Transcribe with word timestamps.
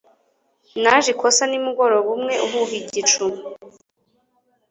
Naje 0.81 1.09
ikosa 1.13 1.43
nimugoroba 1.47 2.09
umwe 2.17 2.33
uhuha 2.45 2.73
igicu 2.81 3.25